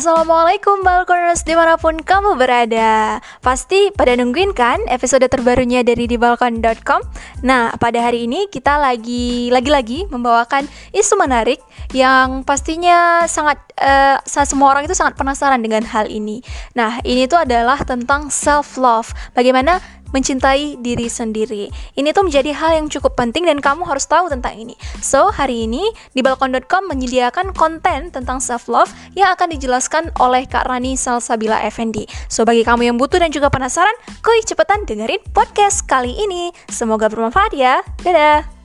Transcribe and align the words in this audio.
Assalamualaikum 0.00 0.80
Balkoners 0.80 1.44
di 1.44 1.52
mana 1.52 1.76
pun 1.76 2.00
kamu 2.00 2.40
berada. 2.40 3.20
Pasti 3.44 3.92
pada 3.92 4.16
nungguin 4.16 4.56
kan 4.56 4.80
episode 4.88 5.28
terbarunya 5.28 5.84
dari 5.84 6.08
dibalkon.com 6.08 7.04
Nah 7.44 7.76
pada 7.76 8.08
hari 8.08 8.24
ini 8.24 8.48
kita 8.48 8.80
lagi 8.80 9.52
lagi-lagi 9.52 10.08
membawakan 10.08 10.64
isu 10.96 11.20
menarik 11.20 11.60
Yang 11.92 12.48
pastinya 12.48 13.28
sangat 13.28 13.60
uh, 13.76 14.16
semua 14.24 14.72
orang 14.72 14.88
itu 14.88 14.96
sangat 14.96 15.20
penasaran 15.20 15.60
dengan 15.60 15.84
hal 15.84 16.08
ini. 16.08 16.40
Nah 16.72 17.04
ini 17.04 17.28
tuh 17.28 17.44
adalah 17.44 17.76
tentang 17.84 18.32
self 18.32 18.80
love 18.80 19.12
Bagaimana 19.36 19.99
mencintai 20.10 20.78
diri 20.78 21.06
sendiri. 21.10 21.72
Ini 21.96 22.14
tuh 22.14 22.28
menjadi 22.28 22.54
hal 22.54 22.82
yang 22.82 22.86
cukup 22.86 23.16
penting 23.18 23.46
dan 23.46 23.58
kamu 23.58 23.86
harus 23.86 24.06
tahu 24.06 24.30
tentang 24.30 24.58
ini. 24.58 24.74
So, 25.00 25.30
hari 25.32 25.66
ini 25.66 25.82
di 26.14 26.20
balkon.com 26.20 26.90
menyediakan 26.90 27.54
konten 27.56 28.12
tentang 28.14 28.38
self 28.38 28.68
love 28.70 28.90
yang 29.18 29.32
akan 29.34 29.54
dijelaskan 29.56 30.14
oleh 30.18 30.46
Kak 30.46 30.68
Rani 30.68 30.94
Salsabila 30.94 31.62
Effendi. 31.64 32.06
So, 32.28 32.44
bagi 32.44 32.62
kamu 32.66 32.92
yang 32.92 32.96
butuh 33.00 33.18
dan 33.22 33.32
juga 33.32 33.48
penasaran, 33.48 33.94
kuy 34.22 34.42
cepetan 34.44 34.84
dengerin 34.84 35.22
podcast 35.32 35.86
kali 35.86 36.12
ini. 36.14 36.52
Semoga 36.68 37.08
bermanfaat 37.08 37.56
ya. 37.56 37.82
Dadah. 38.02 38.59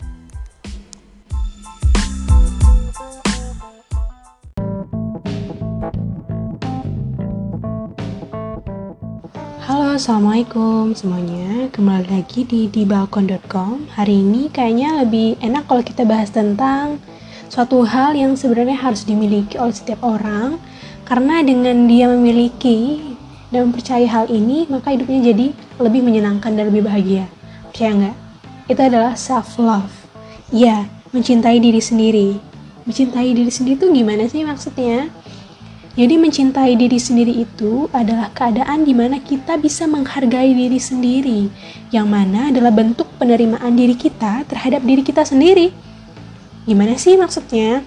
Assalamualaikum 9.95 10.91
semuanya. 10.91 11.71
Kembali 11.71 12.19
lagi 12.19 12.43
di 12.43 12.67
dibalkon.com. 12.67 13.87
Hari 13.95 14.27
ini 14.27 14.51
kayaknya 14.51 14.99
lebih 14.99 15.39
enak 15.39 15.71
kalau 15.71 15.79
kita 15.87 16.03
bahas 16.03 16.27
tentang 16.35 16.99
suatu 17.47 17.79
hal 17.87 18.11
yang 18.11 18.35
sebenarnya 18.35 18.75
harus 18.75 19.07
dimiliki 19.07 19.55
oleh 19.55 19.71
setiap 19.71 20.03
orang, 20.03 20.59
karena 21.07 21.39
dengan 21.47 21.87
dia 21.87 22.11
memiliki 22.11 23.07
dan 23.55 23.71
mempercayai 23.71 24.03
hal 24.03 24.27
ini, 24.27 24.67
maka 24.67 24.91
hidupnya 24.91 25.31
jadi 25.31 25.55
lebih 25.79 26.03
menyenangkan 26.03 26.51
dan 26.59 26.75
lebih 26.75 26.83
bahagia. 26.83 27.31
Percaya 27.71 27.95
nggak? 27.95 28.15
Itu 28.67 28.81
adalah 28.83 29.15
self 29.15 29.55
love. 29.55 30.11
Ya, 30.51 30.91
mencintai 31.15 31.63
diri 31.63 31.79
sendiri. 31.79 32.35
Mencintai 32.83 33.31
diri 33.31 33.47
sendiri 33.47 33.79
itu 33.79 33.87
gimana 33.95 34.27
sih 34.27 34.43
maksudnya? 34.43 35.07
Jadi 35.95 36.19
mencintai 36.19 36.75
diri 36.75 36.99
sendiri 36.99 37.31
itu 37.47 37.87
adalah 37.95 38.27
keadaan 38.35 38.83
di 38.83 38.91
mana 38.91 39.23
kita 39.23 39.55
bisa 39.55 39.87
menghargai 39.87 40.51
diri 40.51 40.75
sendiri, 40.75 41.47
yang 41.87 42.11
mana 42.11 42.51
adalah 42.51 42.67
bentuk 42.75 43.07
penerimaan 43.15 43.79
diri 43.79 43.95
kita 43.95 44.43
terhadap 44.43 44.83
diri 44.83 44.99
kita 45.07 45.23
sendiri. 45.23 45.71
Gimana 46.67 46.99
sih 46.99 47.15
maksudnya? 47.15 47.79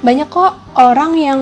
Banyak 0.00 0.32
kok 0.32 0.56
orang 0.80 1.12
yang 1.20 1.40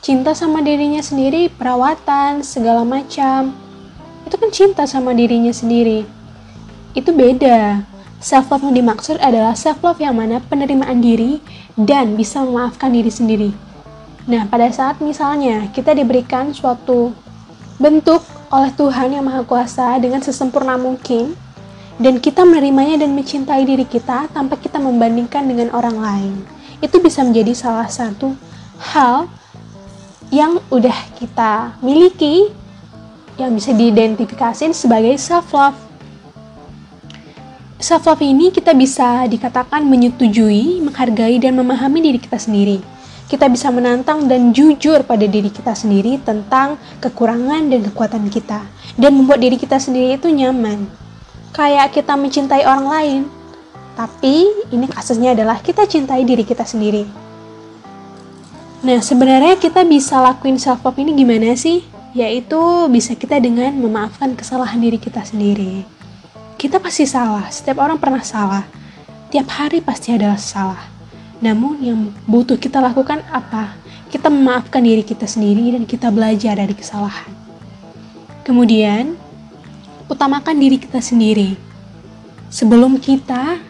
cinta 0.00 0.32
sama 0.32 0.64
dirinya 0.64 1.04
sendiri, 1.04 1.52
perawatan, 1.52 2.40
segala 2.40 2.80
macam. 2.80 3.52
Itu 4.24 4.40
kan 4.40 4.48
cinta 4.48 4.88
sama 4.88 5.12
dirinya 5.12 5.52
sendiri. 5.52 6.08
Itu 6.96 7.12
beda. 7.12 7.84
Self 8.24 8.48
love 8.48 8.64
yang 8.64 8.80
dimaksud 8.80 9.20
adalah 9.20 9.52
self 9.52 9.84
love 9.84 10.00
yang 10.00 10.16
mana 10.16 10.40
penerimaan 10.40 11.04
diri 11.04 11.44
dan 11.76 12.16
bisa 12.16 12.40
memaafkan 12.40 12.88
diri 12.88 13.12
sendiri 13.12 13.67
Nah, 14.28 14.44
pada 14.44 14.68
saat 14.68 15.00
misalnya 15.00 15.72
kita 15.72 15.96
diberikan 15.96 16.52
suatu 16.52 17.16
bentuk 17.80 18.20
oleh 18.52 18.68
Tuhan 18.76 19.16
yang 19.16 19.24
Maha 19.24 19.40
Kuasa 19.40 19.96
dengan 19.96 20.20
sesempurna 20.20 20.76
mungkin, 20.76 21.32
dan 21.96 22.20
kita 22.20 22.44
menerimanya 22.44 23.00
dan 23.00 23.16
mencintai 23.16 23.64
diri 23.64 23.88
kita 23.88 24.28
tanpa 24.28 24.60
kita 24.60 24.76
membandingkan 24.76 25.48
dengan 25.48 25.72
orang 25.72 25.96
lain, 25.96 26.34
itu 26.84 27.00
bisa 27.00 27.24
menjadi 27.24 27.56
salah 27.56 27.88
satu 27.88 28.36
hal 28.92 29.32
yang 30.28 30.60
udah 30.68 31.08
kita 31.16 31.80
miliki 31.80 32.52
yang 33.40 33.56
bisa 33.56 33.72
diidentifikasi 33.72 34.76
sebagai 34.76 35.16
self 35.16 35.56
love. 35.56 35.80
Self 37.80 38.04
love 38.04 38.20
ini 38.20 38.52
kita 38.52 38.76
bisa 38.76 39.24
dikatakan 39.24 39.88
menyetujui, 39.88 40.84
menghargai 40.84 41.40
dan 41.40 41.56
memahami 41.56 42.04
diri 42.04 42.20
kita 42.20 42.36
sendiri 42.36 42.98
kita 43.28 43.44
bisa 43.52 43.68
menantang 43.68 44.24
dan 44.24 44.56
jujur 44.56 45.04
pada 45.04 45.28
diri 45.28 45.52
kita 45.52 45.76
sendiri 45.76 46.16
tentang 46.24 46.80
kekurangan 47.04 47.68
dan 47.68 47.84
kekuatan 47.84 48.24
kita, 48.32 48.64
dan 48.96 49.12
membuat 49.12 49.44
diri 49.44 49.60
kita 49.60 49.76
sendiri 49.76 50.16
itu 50.16 50.32
nyaman. 50.32 50.88
Kayak 51.52 51.92
kita 51.92 52.16
mencintai 52.16 52.64
orang 52.64 52.88
lain, 52.88 53.22
tapi 54.00 54.48
ini 54.72 54.88
kasusnya 54.88 55.36
adalah 55.36 55.60
kita 55.60 55.84
cintai 55.84 56.24
diri 56.24 56.40
kita 56.40 56.64
sendiri. 56.64 57.04
Nah, 58.80 59.04
sebenarnya 59.04 59.60
kita 59.60 59.84
bisa 59.84 60.16
lakuin 60.24 60.56
self 60.56 60.80
love 60.80 60.96
ini 60.96 61.12
gimana 61.12 61.52
sih? 61.52 61.84
Yaitu 62.16 62.88
bisa 62.88 63.12
kita 63.12 63.36
dengan 63.36 63.76
memaafkan 63.76 64.32
kesalahan 64.32 64.80
diri 64.80 64.96
kita 64.96 65.20
sendiri. 65.20 65.84
Kita 66.56 66.80
pasti 66.80 67.04
salah, 67.04 67.44
setiap 67.52 67.84
orang 67.84 68.00
pernah 68.00 68.24
salah. 68.24 68.64
Tiap 69.28 69.46
hari 69.52 69.84
pasti 69.84 70.16
adalah 70.16 70.40
salah 70.40 70.97
namun 71.38 71.78
yang 71.78 72.00
butuh 72.26 72.58
kita 72.58 72.82
lakukan 72.82 73.22
apa? 73.30 73.78
Kita 74.10 74.26
memaafkan 74.26 74.82
diri 74.82 75.06
kita 75.06 75.30
sendiri 75.30 75.78
dan 75.78 75.86
kita 75.86 76.10
belajar 76.10 76.58
dari 76.58 76.74
kesalahan. 76.74 77.30
Kemudian, 78.42 79.14
utamakan 80.10 80.56
diri 80.58 80.82
kita 80.82 80.98
sendiri. 80.98 81.54
Sebelum 82.50 82.98
kita 82.98 83.60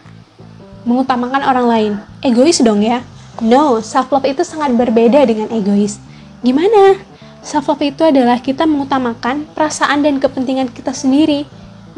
mengutamakan 0.87 1.43
orang 1.45 1.67
lain, 1.67 1.93
egois 2.25 2.57
dong 2.63 2.81
ya. 2.81 3.05
No, 3.43 3.83
self 3.85 4.09
love 4.09 4.25
itu 4.25 4.41
sangat 4.41 4.73
berbeda 4.73 5.21
dengan 5.29 5.51
egois. 5.53 6.01
Gimana? 6.41 6.97
Self 7.45 7.69
love 7.69 7.85
itu 7.85 8.01
adalah 8.01 8.39
kita 8.41 8.65
mengutamakan 8.65 9.45
perasaan 9.53 10.01
dan 10.01 10.17
kepentingan 10.17 10.71
kita 10.73 10.95
sendiri. 10.95 11.45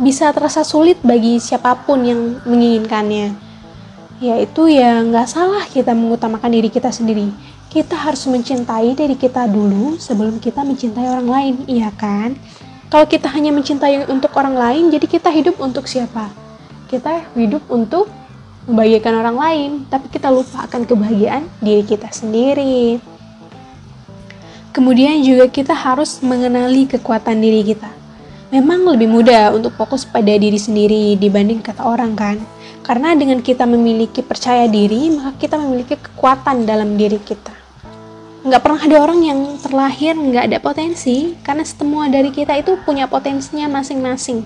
Bisa 0.02 0.34
terasa 0.34 0.66
sulit 0.66 1.00
bagi 1.06 1.38
siapa 1.38 1.78
pun 1.86 2.02
yang 2.02 2.42
menginginkannya 2.44 3.51
yaitu 4.22 4.70
ya 4.70 5.02
nggak 5.02 5.26
salah 5.26 5.66
kita 5.66 5.98
mengutamakan 5.98 6.54
diri 6.54 6.70
kita 6.70 6.94
sendiri. 6.94 7.34
Kita 7.74 7.98
harus 7.98 8.30
mencintai 8.30 8.94
diri 8.94 9.18
kita 9.18 9.50
dulu 9.50 9.98
sebelum 9.98 10.38
kita 10.38 10.62
mencintai 10.62 11.08
orang 11.10 11.28
lain, 11.28 11.56
iya 11.66 11.90
kan? 11.90 12.38
Kalau 12.92 13.08
kita 13.08 13.32
hanya 13.32 13.50
mencintai 13.50 14.06
untuk 14.12 14.36
orang 14.38 14.54
lain, 14.54 14.84
jadi 14.94 15.08
kita 15.08 15.32
hidup 15.32 15.58
untuk 15.58 15.88
siapa? 15.88 16.30
Kita 16.92 17.24
hidup 17.34 17.64
untuk 17.72 18.12
membahagiakan 18.68 19.14
orang 19.24 19.38
lain, 19.40 19.70
tapi 19.88 20.12
kita 20.12 20.28
lupa 20.28 20.68
akan 20.68 20.84
kebahagiaan 20.86 21.48
diri 21.64 21.82
kita 21.88 22.12
sendiri. 22.12 23.00
Kemudian 24.76 25.24
juga 25.24 25.48
kita 25.48 25.72
harus 25.72 26.20
mengenali 26.20 26.86
kekuatan 26.92 27.40
diri 27.40 27.64
kita. 27.64 27.90
Memang 28.52 28.84
lebih 28.84 29.08
mudah 29.08 29.56
untuk 29.56 29.72
fokus 29.80 30.04
pada 30.04 30.36
diri 30.36 30.60
sendiri 30.60 31.16
dibanding 31.16 31.64
kata 31.64 31.88
orang 31.88 32.12
kan? 32.20 32.38
Karena 32.82 33.14
dengan 33.14 33.46
kita 33.46 33.70
memiliki 33.70 34.26
percaya 34.26 34.66
diri, 34.66 35.14
maka 35.14 35.38
kita 35.38 35.56
memiliki 35.62 35.96
kekuatan 35.98 36.66
dalam 36.66 36.98
diri 36.98 37.22
kita. 37.22 37.54
Nggak 38.42 38.62
pernah 38.66 38.82
ada 38.82 38.98
orang 39.06 39.22
yang 39.22 39.40
terlahir 39.62 40.18
nggak 40.18 40.50
ada 40.50 40.58
potensi, 40.58 41.38
karena 41.46 41.62
semua 41.62 42.10
dari 42.10 42.34
kita 42.34 42.58
itu 42.58 42.74
punya 42.82 43.06
potensinya 43.06 43.70
masing-masing 43.70 44.42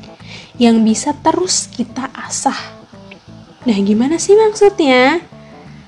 yang 0.60 0.84
bisa 0.84 1.16
terus 1.24 1.72
kita 1.72 2.12
asah. 2.12 2.76
Nah, 3.64 3.78
gimana 3.80 4.20
sih 4.20 4.36
maksudnya? 4.36 5.24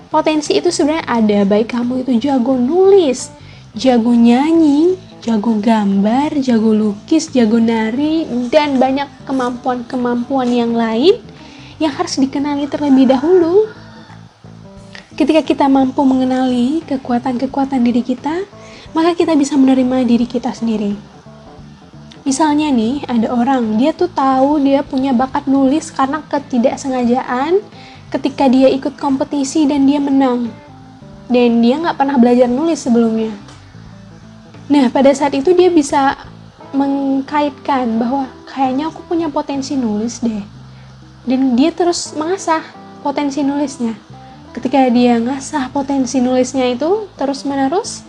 Potensi 0.08 0.56
itu 0.56 0.72
sebenarnya 0.72 1.04
ada, 1.04 1.40
baik 1.44 1.76
kamu 1.76 2.08
itu 2.08 2.32
jago 2.32 2.56
nulis, 2.56 3.28
jago 3.76 4.16
nyanyi, 4.16 4.96
jago 5.20 5.60
gambar, 5.60 6.40
jago 6.40 6.72
lukis, 6.72 7.28
jago 7.36 7.60
nari, 7.60 8.24
dan 8.48 8.80
banyak 8.80 9.12
kemampuan-kemampuan 9.28 10.48
yang 10.48 10.72
lain 10.72 11.20
yang 11.78 11.94
harus 11.94 12.18
dikenali 12.18 12.66
terlebih 12.66 13.10
dahulu. 13.10 13.70
Ketika 15.18 15.42
kita 15.42 15.66
mampu 15.66 16.06
mengenali 16.06 16.86
kekuatan-kekuatan 16.86 17.82
diri 17.82 18.06
kita, 18.06 18.46
maka 18.94 19.18
kita 19.18 19.34
bisa 19.34 19.58
menerima 19.58 20.06
diri 20.06 20.30
kita 20.30 20.54
sendiri. 20.54 20.94
Misalnya 22.22 22.70
nih, 22.70 23.08
ada 23.08 23.34
orang, 23.34 23.82
dia 23.82 23.96
tuh 23.96 24.12
tahu 24.12 24.62
dia 24.62 24.84
punya 24.84 25.16
bakat 25.16 25.48
nulis 25.50 25.90
karena 25.90 26.22
ketidaksengajaan 26.28 27.64
ketika 28.14 28.46
dia 28.52 28.68
ikut 28.70 29.00
kompetisi 29.00 29.66
dan 29.66 29.90
dia 29.90 29.98
menang. 29.98 30.52
Dan 31.32 31.64
dia 31.66 31.82
nggak 31.82 31.98
pernah 31.98 32.18
belajar 32.20 32.46
nulis 32.46 32.84
sebelumnya. 32.84 33.34
Nah, 34.68 34.92
pada 34.92 35.10
saat 35.16 35.34
itu 35.34 35.56
dia 35.56 35.72
bisa 35.72 36.20
mengkaitkan 36.76 37.96
bahwa 37.96 38.28
kayaknya 38.44 38.92
aku 38.92 39.02
punya 39.08 39.32
potensi 39.32 39.80
nulis 39.80 40.20
deh 40.20 40.57
dan 41.28 41.60
dia 41.60 41.76
terus 41.76 42.16
mengasah 42.16 42.64
potensi 43.04 43.44
nulisnya. 43.44 43.94
Ketika 44.56 44.90
dia 44.90 45.22
ngasah 45.22 45.70
potensi 45.70 46.18
nulisnya 46.18 46.66
itu 46.72 47.06
terus 47.20 47.46
menerus, 47.46 48.02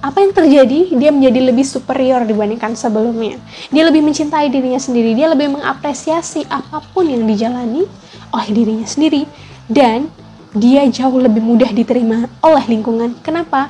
apa 0.00 0.24
yang 0.24 0.32
terjadi? 0.32 0.96
Dia 0.96 1.12
menjadi 1.12 1.52
lebih 1.52 1.66
superior 1.66 2.24
dibandingkan 2.24 2.72
sebelumnya. 2.72 3.36
Dia 3.68 3.84
lebih 3.84 4.00
mencintai 4.00 4.48
dirinya 4.48 4.80
sendiri, 4.80 5.12
dia 5.12 5.28
lebih 5.28 5.52
mengapresiasi 5.52 6.48
apa 6.48 6.80
pun 6.96 7.04
yang 7.04 7.28
dijalani 7.28 7.84
oleh 8.32 8.48
dirinya 8.48 8.88
sendiri 8.88 9.28
dan 9.68 10.08
dia 10.56 10.88
jauh 10.88 11.20
lebih 11.20 11.44
mudah 11.44 11.68
diterima 11.68 12.32
oleh 12.40 12.64
lingkungan. 12.64 13.12
Kenapa? 13.20 13.68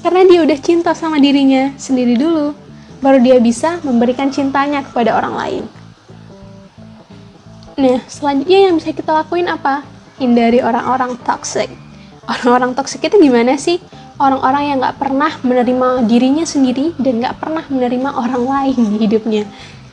Karena 0.00 0.24
dia 0.24 0.40
udah 0.46 0.58
cinta 0.62 0.96
sama 0.96 1.20
dirinya 1.20 1.74
sendiri 1.76 2.16
dulu, 2.16 2.56
baru 3.04 3.18
dia 3.20 3.36
bisa 3.42 3.76
memberikan 3.84 4.32
cintanya 4.32 4.80
kepada 4.86 5.14
orang 5.20 5.34
lain. 5.36 5.62
Nah, 7.78 8.02
selanjutnya 8.10 8.66
yang 8.66 8.74
bisa 8.74 8.90
kita 8.90 9.14
lakuin 9.14 9.46
apa? 9.46 9.86
Hindari 10.18 10.58
orang-orang 10.58 11.14
toxic. 11.22 11.70
Orang-orang 12.26 12.74
toxic 12.74 13.06
itu 13.06 13.22
gimana 13.22 13.54
sih? 13.54 13.78
Orang-orang 14.18 14.62
yang 14.66 14.76
gak 14.82 14.98
pernah 14.98 15.30
menerima 15.46 16.02
dirinya 16.10 16.42
sendiri 16.42 16.90
dan 16.98 17.22
gak 17.22 17.38
pernah 17.38 17.62
menerima 17.70 18.18
orang 18.18 18.42
lain 18.42 18.78
di 18.82 19.06
hidupnya. 19.06 19.46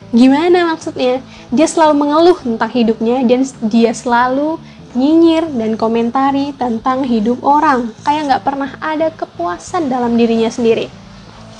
Gimana 0.10 0.74
maksudnya? 0.74 1.22
Dia 1.54 1.68
selalu 1.70 1.94
mengeluh 1.94 2.38
tentang 2.42 2.74
hidupnya 2.74 3.22
dan 3.22 3.46
dia 3.70 3.94
selalu 3.94 4.58
nyinyir 4.98 5.46
dan 5.54 5.78
komentari 5.78 6.58
tentang 6.58 7.06
hidup 7.06 7.38
orang. 7.46 7.94
Kayak 8.02 8.34
gak 8.34 8.44
pernah 8.50 8.72
ada 8.82 9.14
kepuasan 9.14 9.94
dalam 9.94 10.18
dirinya 10.18 10.50
sendiri. 10.50 10.90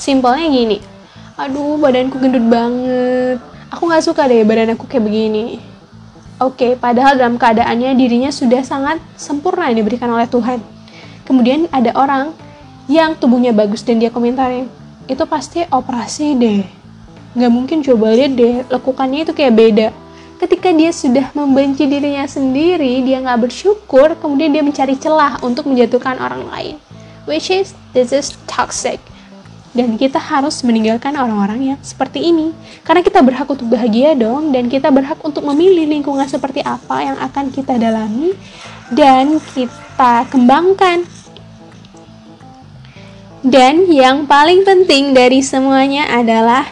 Simpelnya 0.01 0.50
gini, 0.50 0.81
aduh 1.38 1.77
badanku 1.77 2.18
gendut 2.18 2.50
banget. 2.50 3.38
Aku 3.69 3.86
gak 3.86 4.01
suka 4.01 4.25
deh 4.25 4.42
badan 4.42 4.74
aku 4.74 4.89
kayak 4.89 5.06
begini 5.06 5.75
Oke, 6.36 6.68
okay, 6.68 6.72
padahal 6.76 7.16
dalam 7.16 7.40
keadaannya 7.40 7.96
dirinya 7.96 8.28
sudah 8.28 8.60
sangat 8.60 9.00
sempurna 9.16 9.72
yang 9.72 9.80
diberikan 9.80 10.12
oleh 10.12 10.28
Tuhan. 10.28 10.60
Kemudian 11.24 11.72
ada 11.72 11.96
orang 11.96 12.36
yang 12.92 13.16
tubuhnya 13.16 13.56
bagus 13.56 13.88
dan 13.88 14.04
dia 14.04 14.12
komentarin, 14.12 14.68
itu 15.08 15.24
pasti 15.24 15.64
operasi 15.72 16.36
deh. 16.36 16.68
Gak 17.40 17.52
mungkin 17.56 17.80
coba 17.88 18.12
lihat 18.12 18.36
deh, 18.36 18.68
lekukannya 18.68 19.24
itu 19.24 19.32
kayak 19.32 19.54
beda. 19.56 19.88
Ketika 20.36 20.76
dia 20.76 20.92
sudah 20.92 21.32
membenci 21.32 21.88
dirinya 21.88 22.28
sendiri, 22.28 23.00
dia 23.08 23.24
gak 23.24 23.48
bersyukur, 23.48 24.20
kemudian 24.20 24.52
dia 24.52 24.60
mencari 24.60 25.00
celah 25.00 25.40
untuk 25.40 25.72
menjatuhkan 25.72 26.20
orang 26.20 26.52
lain. 26.52 26.76
Which 27.24 27.48
is, 27.48 27.72
this 27.96 28.12
is 28.12 28.36
toxic 28.44 29.00
dan 29.75 30.00
kita 30.00 30.18
harus 30.18 30.63
meninggalkan 30.63 31.13
orang-orang 31.19 31.75
yang 31.75 31.80
seperti 31.83 32.31
ini. 32.31 32.56
Karena 32.81 33.04
kita 33.04 33.19
berhak 33.19 33.45
untuk 33.51 33.68
bahagia 33.68 34.16
dong 34.16 34.56
dan 34.56 34.72
kita 34.72 34.88
berhak 34.88 35.19
untuk 35.22 35.44
memilih 35.44 35.83
lingkungan 35.86 36.25
seperti 36.25 36.63
apa 36.63 37.04
yang 37.04 37.19
akan 37.19 37.51
kita 37.51 37.75
dalami 37.75 38.31
dan 38.95 39.38
kita 39.51 40.25
kembangkan. 40.31 41.04
Dan 43.45 43.86
yang 43.92 44.25
paling 44.25 44.66
penting 44.66 45.13
dari 45.13 45.45
semuanya 45.45 46.10
adalah 46.10 46.66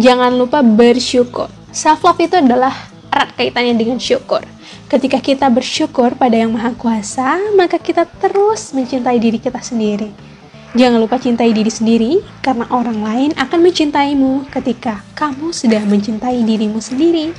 jangan 0.00 0.32
lupa 0.32 0.64
bersyukur. 0.64 1.52
Self 1.74 2.00
love 2.06 2.22
itu 2.22 2.38
adalah 2.38 2.72
erat 3.12 3.34
kaitannya 3.36 3.76
dengan 3.76 3.98
syukur. 4.00 4.40
Ketika 4.88 5.18
kita 5.18 5.50
bersyukur 5.50 6.14
pada 6.14 6.38
Yang 6.38 6.54
Maha 6.54 6.70
Kuasa, 6.78 7.36
maka 7.58 7.82
kita 7.82 8.06
terus 8.06 8.70
mencintai 8.72 9.18
diri 9.18 9.42
kita 9.42 9.58
sendiri. 9.58 10.33
Jangan 10.74 10.98
lupa 10.98 11.22
cintai 11.22 11.54
diri 11.54 11.70
sendiri, 11.70 12.18
karena 12.42 12.66
orang 12.74 12.98
lain 12.98 13.30
akan 13.38 13.62
mencintaimu 13.62 14.50
ketika 14.50 15.06
kamu 15.14 15.54
sudah 15.54 15.78
mencintai 15.86 16.42
dirimu 16.42 16.82
sendiri. 16.82 17.30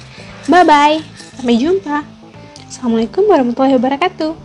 Bye 0.47 0.63
bye, 0.63 1.03
sampai 1.35 1.59
jumpa. 1.59 2.07
Assalamualaikum 2.71 3.27
warahmatullahi 3.27 3.75
wabarakatuh. 3.75 4.44